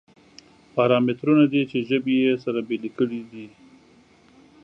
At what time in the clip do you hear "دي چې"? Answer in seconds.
1.51-1.77